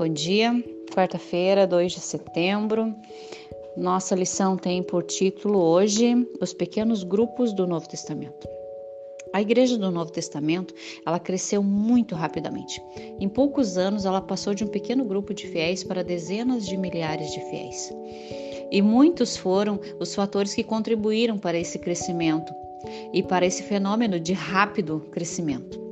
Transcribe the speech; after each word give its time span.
Bom 0.00 0.08
dia, 0.08 0.64
quarta-feira, 0.94 1.66
2 1.66 1.92
de 1.92 2.00
setembro. 2.00 2.94
Nossa 3.76 4.14
lição 4.14 4.56
tem 4.56 4.82
por 4.82 5.02
título 5.02 5.58
hoje 5.58 6.26
Os 6.40 6.54
pequenos 6.54 7.02
grupos 7.02 7.52
do 7.52 7.66
Novo 7.66 7.86
Testamento. 7.86 8.48
A 9.30 9.42
igreja 9.42 9.76
do 9.76 9.90
Novo 9.90 10.10
Testamento, 10.10 10.72
ela 11.04 11.18
cresceu 11.18 11.62
muito 11.62 12.14
rapidamente. 12.14 12.82
Em 13.20 13.28
poucos 13.28 13.76
anos, 13.76 14.06
ela 14.06 14.22
passou 14.22 14.54
de 14.54 14.64
um 14.64 14.68
pequeno 14.68 15.04
grupo 15.04 15.34
de 15.34 15.46
fiéis 15.46 15.84
para 15.84 16.02
dezenas 16.02 16.66
de 16.66 16.78
milhares 16.78 17.30
de 17.32 17.40
fiéis. 17.50 17.92
E 18.72 18.80
muitos 18.80 19.36
foram 19.36 19.78
os 20.00 20.14
fatores 20.14 20.54
que 20.54 20.64
contribuíram 20.64 21.36
para 21.36 21.58
esse 21.58 21.78
crescimento 21.78 22.54
e 23.12 23.22
para 23.22 23.44
esse 23.44 23.62
fenômeno 23.64 24.18
de 24.18 24.32
rápido 24.32 25.00
crescimento. 25.12 25.89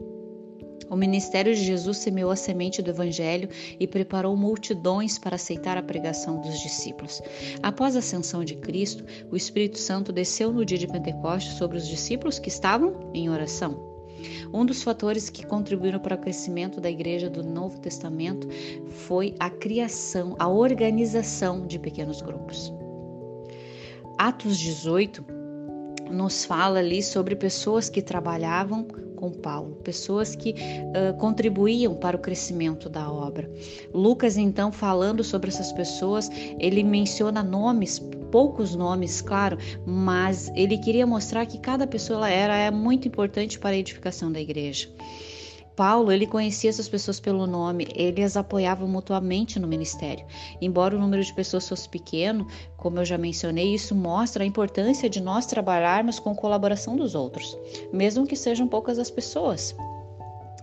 O 0.90 0.96
ministério 0.96 1.54
de 1.54 1.62
Jesus 1.62 1.98
semeou 1.98 2.30
a 2.30 2.36
semente 2.36 2.80
do 2.80 2.90
Evangelho 2.90 3.48
e 3.78 3.86
preparou 3.86 4.36
multidões 4.36 5.18
para 5.18 5.36
aceitar 5.36 5.76
a 5.76 5.82
pregação 5.82 6.40
dos 6.40 6.60
discípulos. 6.60 7.22
Após 7.62 7.94
a 7.94 7.98
ascensão 7.98 8.42
de 8.42 8.54
Cristo, 8.56 9.04
o 9.30 9.36
Espírito 9.36 9.78
Santo 9.78 10.12
desceu 10.12 10.52
no 10.52 10.64
dia 10.64 10.78
de 10.78 10.86
Pentecostes 10.86 11.54
sobre 11.54 11.76
os 11.76 11.86
discípulos 11.86 12.38
que 12.38 12.48
estavam 12.48 13.10
em 13.12 13.28
oração. 13.28 13.86
Um 14.52 14.64
dos 14.64 14.82
fatores 14.82 15.30
que 15.30 15.46
contribuíram 15.46 16.00
para 16.00 16.16
o 16.16 16.18
crescimento 16.18 16.80
da 16.80 16.90
igreja 16.90 17.30
do 17.30 17.44
Novo 17.44 17.78
Testamento 17.78 18.48
foi 18.90 19.34
a 19.38 19.48
criação, 19.48 20.34
a 20.38 20.48
organização 20.48 21.66
de 21.66 21.78
pequenos 21.78 22.20
grupos. 22.20 22.72
Atos 24.16 24.58
18 24.58 25.37
nos 26.10 26.44
fala 26.44 26.78
ali 26.78 27.02
sobre 27.02 27.36
pessoas 27.36 27.88
que 27.88 28.02
trabalhavam 28.02 28.86
com 29.18 29.32
Paulo, 29.32 29.74
pessoas 29.82 30.36
que 30.36 30.52
uh, 30.52 31.16
contribuíam 31.18 31.94
para 31.94 32.16
o 32.16 32.20
crescimento 32.20 32.88
da 32.88 33.10
obra. 33.10 33.50
Lucas, 33.92 34.36
então, 34.36 34.70
falando 34.70 35.24
sobre 35.24 35.50
essas 35.50 35.72
pessoas, 35.72 36.30
ele 36.60 36.84
menciona 36.84 37.42
nomes, 37.42 37.98
poucos 38.30 38.76
nomes, 38.76 39.20
claro, 39.20 39.58
mas 39.84 40.52
ele 40.54 40.78
queria 40.78 41.06
mostrar 41.06 41.46
que 41.46 41.58
cada 41.58 41.86
pessoa 41.86 42.28
era, 42.28 42.56
era 42.56 42.76
muito 42.76 43.08
importante 43.08 43.58
para 43.58 43.70
a 43.70 43.78
edificação 43.78 44.30
da 44.30 44.40
igreja. 44.40 44.88
Paulo, 45.78 46.10
ele 46.10 46.26
conhecia 46.26 46.70
essas 46.70 46.88
pessoas 46.88 47.20
pelo 47.20 47.46
nome, 47.46 47.86
ele 47.94 48.20
as 48.20 48.36
apoiava 48.36 48.84
mutuamente 48.84 49.60
no 49.60 49.68
ministério. 49.68 50.26
Embora 50.60 50.96
o 50.96 50.98
número 50.98 51.22
de 51.22 51.32
pessoas 51.32 51.68
fosse 51.68 51.88
pequeno, 51.88 52.48
como 52.76 52.98
eu 52.98 53.04
já 53.04 53.16
mencionei, 53.16 53.76
isso 53.76 53.94
mostra 53.94 54.42
a 54.42 54.46
importância 54.46 55.08
de 55.08 55.22
nós 55.22 55.46
trabalharmos 55.46 56.18
com 56.18 56.34
colaboração 56.34 56.96
dos 56.96 57.14
outros, 57.14 57.56
mesmo 57.92 58.26
que 58.26 58.34
sejam 58.34 58.66
poucas 58.66 58.98
as 58.98 59.08
pessoas. 59.08 59.72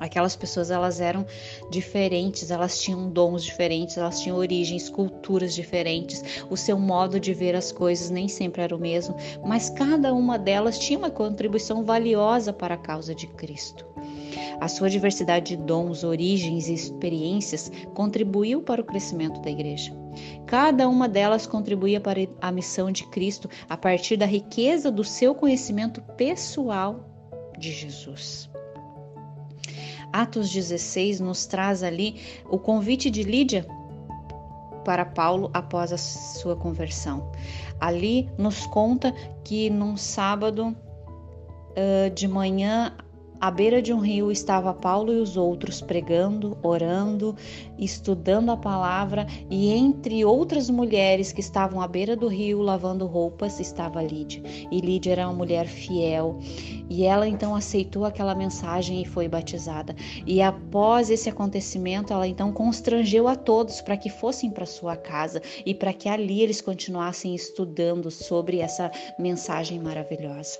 Aquelas 0.02 0.36
pessoas 0.36 0.70
elas 0.70 1.00
eram 1.00 1.26
diferentes, 1.70 2.52
elas 2.52 2.78
tinham 2.82 3.10
dons 3.10 3.42
diferentes, 3.42 3.98
elas 3.98 4.20
tinham 4.20 4.36
origens, 4.36 4.90
culturas 4.90 5.56
diferentes, 5.56 6.22
o 6.50 6.58
seu 6.58 6.78
modo 6.78 7.22
de 7.22 7.34
ver 7.34 7.56
as 7.56 7.72
coisas 7.72 8.10
nem 8.10 8.28
sempre 8.28 8.64
era 8.64 8.76
o 8.76 8.80
mesmo, 8.80 9.16
mas 9.46 9.70
cada 9.70 10.14
uma 10.14 10.38
delas 10.38 10.78
tinha 10.78 11.00
uma 11.00 11.10
contribuição 11.10 11.86
valiosa 11.86 12.52
para 12.52 12.76
a 12.76 12.78
causa 12.78 13.16
de 13.16 13.28
Cristo. 13.28 13.86
A 14.60 14.68
sua 14.68 14.90
diversidade 14.90 15.56
de 15.56 15.64
dons, 15.64 16.04
origens 16.04 16.68
e 16.68 16.74
experiências 16.74 17.72
contribuiu 17.94 18.62
para 18.62 18.82
o 18.82 18.86
crescimento 18.86 19.42
da 19.42 19.50
igreja. 19.50 19.94
Cada 20.46 20.88
uma 20.88 21.10
delas 21.10 21.46
contribuía 21.46 22.00
para 22.00 22.20
a 22.42 22.52
missão 22.52 22.92
de 22.92 23.06
Cristo 23.08 23.50
a 23.70 23.76
partir 23.76 24.18
da 24.18 24.26
riqueza 24.26 24.92
do 24.92 25.04
seu 25.04 25.36
conhecimento 25.36 26.02
pessoal 26.18 27.06
de 27.58 27.72
Jesus. 27.72 28.50
Atos 30.14 30.50
16 30.50 31.20
nos 31.20 31.46
traz 31.46 31.84
ali 31.84 32.22
o 32.50 32.58
convite 32.58 33.10
de 33.10 33.24
Lídia 33.24 33.68
para 34.86 35.04
Paulo 35.04 35.50
após 35.54 35.92
a 35.92 35.98
sua 35.98 36.56
conversão. 36.56 37.30
Ali 37.80 38.30
nos 38.38 38.66
conta 38.68 39.14
que 39.44 39.70
num 39.70 39.98
sábado 39.98 40.76
de 42.14 42.28
manhã 42.28 42.96
à 43.46 43.52
beira 43.52 43.80
de 43.80 43.94
um 43.94 44.00
rio 44.00 44.32
estava 44.32 44.74
Paulo 44.74 45.14
e 45.14 45.18
os 45.18 45.38
outros 45.38 45.80
pregando, 45.80 46.58
orando, 46.64 47.36
estudando 47.78 48.50
a 48.50 48.58
palavra, 48.58 49.28
e 49.52 49.72
entre 49.72 50.26
outras 50.26 50.68
mulheres 50.68 51.32
que 51.32 51.42
estavam 51.42 51.80
à 51.80 51.88
beira 51.88 52.16
do 52.16 52.28
rio 52.28 52.64
lavando 52.64 53.06
roupas 53.06 53.60
estava 53.60 54.02
Lídia. 54.02 54.42
E 54.72 54.82
Lídia 54.82 55.12
era 55.12 55.28
uma 55.28 55.36
mulher 55.36 55.68
fiel, 55.68 56.40
e 56.90 57.04
ela 57.04 57.28
então 57.28 57.56
aceitou 57.56 58.04
aquela 58.04 58.34
mensagem 58.34 59.04
e 59.04 59.06
foi 59.06 59.28
batizada. 59.28 59.96
E 60.26 60.42
após 60.42 61.12
esse 61.12 61.30
acontecimento, 61.30 62.12
ela 62.12 62.28
então 62.28 62.52
constrangeu 62.52 63.28
a 63.28 63.36
todos 63.36 63.80
para 63.80 63.96
que 63.96 64.10
fossem 64.10 64.50
para 64.50 64.66
sua 64.66 64.98
casa 64.98 65.40
e 65.64 65.76
para 65.76 65.94
que 65.94 66.10
ali 66.10 66.42
eles 66.42 66.62
continuassem 66.62 67.36
estudando 67.36 68.10
sobre 68.10 68.58
essa 68.58 68.90
mensagem 69.20 69.80
maravilhosa. 69.80 70.58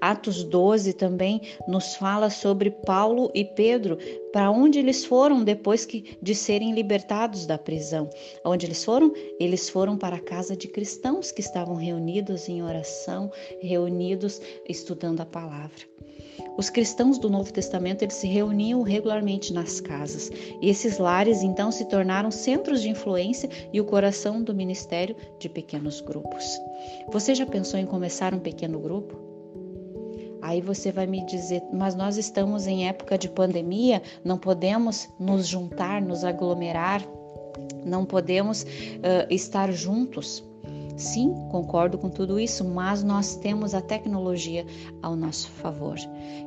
Atos 0.00 0.44
12 0.44 0.92
também 0.94 1.40
nos 1.66 1.96
fala 1.96 2.30
sobre 2.30 2.70
Paulo 2.70 3.30
e 3.34 3.44
Pedro, 3.44 3.98
para 4.32 4.50
onde 4.50 4.78
eles 4.78 5.04
foram 5.04 5.42
depois 5.42 5.84
que, 5.84 6.16
de 6.20 6.34
serem 6.34 6.72
libertados 6.72 7.46
da 7.46 7.58
prisão. 7.58 8.08
Onde 8.44 8.66
eles 8.66 8.84
foram? 8.84 9.12
Eles 9.38 9.68
foram 9.68 9.96
para 9.96 10.16
a 10.16 10.20
casa 10.20 10.56
de 10.56 10.68
cristãos 10.68 11.32
que 11.32 11.40
estavam 11.40 11.74
reunidos 11.74 12.48
em 12.48 12.62
oração, 12.62 13.30
reunidos 13.60 14.40
estudando 14.68 15.20
a 15.20 15.26
palavra. 15.26 15.90
Os 16.56 16.68
cristãos 16.68 17.18
do 17.18 17.30
Novo 17.30 17.52
Testamento 17.52 18.02
eles 18.02 18.14
se 18.14 18.26
reuniam 18.26 18.82
regularmente 18.82 19.52
nas 19.52 19.80
casas, 19.80 20.30
e 20.60 20.68
esses 20.68 20.98
lares 20.98 21.42
então 21.42 21.70
se 21.70 21.86
tornaram 21.86 22.30
centros 22.30 22.82
de 22.82 22.88
influência 22.88 23.48
e 23.72 23.80
o 23.80 23.84
coração 23.84 24.42
do 24.42 24.54
ministério 24.54 25.16
de 25.38 25.48
pequenos 25.48 26.00
grupos. 26.00 26.44
Você 27.10 27.34
já 27.34 27.46
pensou 27.46 27.78
em 27.78 27.86
começar 27.86 28.34
um 28.34 28.40
pequeno 28.40 28.78
grupo? 28.78 29.29
Aí 30.50 30.60
você 30.60 30.90
vai 30.90 31.06
me 31.06 31.24
dizer, 31.24 31.62
mas 31.72 31.94
nós 31.94 32.16
estamos 32.16 32.66
em 32.66 32.88
época 32.88 33.16
de 33.16 33.28
pandemia, 33.28 34.02
não 34.24 34.36
podemos 34.36 35.08
nos 35.16 35.46
juntar, 35.46 36.02
nos 36.02 36.24
aglomerar, 36.24 37.06
não 37.86 38.04
podemos 38.04 38.64
uh, 38.64 39.32
estar 39.32 39.70
juntos. 39.70 40.42
Sim, 40.96 41.32
concordo 41.52 41.96
com 41.98 42.10
tudo 42.10 42.40
isso, 42.40 42.64
mas 42.64 43.04
nós 43.04 43.36
temos 43.36 43.76
a 43.76 43.80
tecnologia 43.80 44.66
ao 45.00 45.14
nosso 45.14 45.48
favor. 45.52 45.94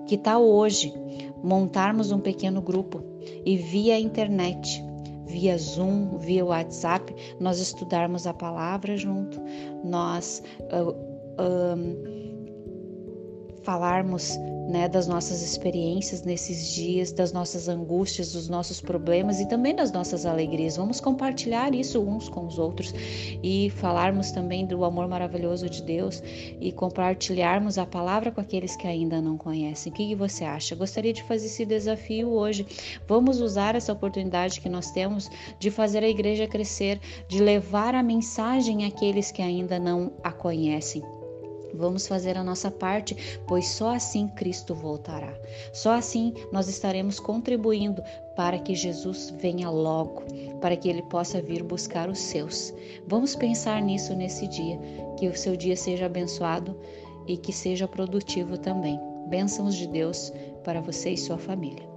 Que 0.05 0.17
tal 0.17 0.43
hoje 0.43 0.93
montarmos 1.41 2.11
um 2.11 2.19
pequeno 2.19 2.61
grupo 2.61 3.01
e 3.45 3.55
via 3.55 3.97
internet, 3.97 4.83
via 5.25 5.57
Zoom, 5.57 6.17
via 6.17 6.43
WhatsApp, 6.43 7.15
nós 7.39 7.57
estudarmos 7.57 8.27
a 8.27 8.33
palavra 8.33 8.97
junto, 8.97 9.39
nós 9.81 10.43
uh, 10.59 12.22
falarmos 13.63 14.37
né, 14.67 14.87
das 14.87 15.07
nossas 15.07 15.41
experiências 15.41 16.23
nesses 16.23 16.73
dias, 16.73 17.11
das 17.11 17.31
nossas 17.31 17.67
angústias, 17.67 18.31
dos 18.31 18.47
nossos 18.47 18.79
problemas 18.79 19.39
e 19.39 19.47
também 19.47 19.75
das 19.75 19.91
nossas 19.91 20.25
alegrias. 20.25 20.77
Vamos 20.77 20.99
compartilhar 20.99 21.73
isso 21.73 22.01
uns 22.01 22.29
com 22.29 22.45
os 22.45 22.57
outros 22.57 22.93
e 23.41 23.69
falarmos 23.71 24.31
também 24.31 24.65
do 24.65 24.83
amor 24.83 25.07
maravilhoso 25.07 25.69
de 25.69 25.81
Deus 25.83 26.23
e 26.59 26.71
compartilharmos 26.71 27.77
a 27.77 27.85
palavra 27.85 28.31
com 28.31 28.41
aqueles 28.41 28.75
que 28.75 28.87
ainda 28.87 29.21
não 29.21 29.37
conhecem. 29.37 29.91
O 29.91 29.95
que 29.95 30.15
você 30.15 30.43
acha? 30.43 30.75
Gostaria 30.75 31.13
de 31.13 31.23
fazer 31.23 31.47
esse 31.47 31.65
desafio 31.65 32.29
hoje. 32.29 32.65
Vamos 33.07 33.41
usar 33.41 33.75
essa 33.75 33.93
oportunidade 33.93 34.61
que 34.61 34.69
nós 34.69 34.91
temos 34.91 35.29
de 35.59 35.69
fazer 35.69 36.03
a 36.03 36.09
igreja 36.09 36.47
crescer, 36.47 36.99
de 37.27 37.41
levar 37.41 37.95
a 37.95 38.03
mensagem 38.03 38.85
àqueles 38.85 39.31
que 39.31 39.41
ainda 39.41 39.79
não 39.79 40.13
a 40.23 40.31
conhecem. 40.31 41.03
Vamos 41.73 42.07
fazer 42.07 42.37
a 42.37 42.43
nossa 42.43 42.69
parte, 42.69 43.15
pois 43.47 43.67
só 43.67 43.95
assim 43.95 44.27
Cristo 44.27 44.73
voltará. 44.75 45.33
Só 45.73 45.93
assim 45.93 46.33
nós 46.51 46.67
estaremos 46.67 47.19
contribuindo 47.19 48.03
para 48.35 48.59
que 48.59 48.75
Jesus 48.75 49.33
venha 49.37 49.69
logo, 49.69 50.23
para 50.59 50.75
que 50.75 50.89
ele 50.89 51.01
possa 51.03 51.41
vir 51.41 51.63
buscar 51.63 52.09
os 52.09 52.19
seus. 52.19 52.73
Vamos 53.07 53.35
pensar 53.35 53.81
nisso 53.81 54.15
nesse 54.15 54.47
dia, 54.47 54.79
que 55.17 55.27
o 55.27 55.37
seu 55.37 55.55
dia 55.55 55.75
seja 55.75 56.05
abençoado 56.05 56.79
e 57.27 57.37
que 57.37 57.53
seja 57.53 57.87
produtivo 57.87 58.57
também. 58.57 58.99
Bênçãos 59.27 59.75
de 59.75 59.87
Deus 59.87 60.31
para 60.63 60.81
você 60.81 61.11
e 61.11 61.17
sua 61.17 61.37
família. 61.37 61.92